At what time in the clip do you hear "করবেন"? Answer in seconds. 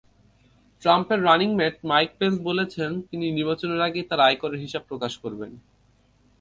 5.17-5.51